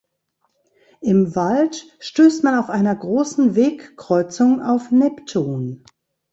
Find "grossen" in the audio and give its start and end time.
2.95-3.55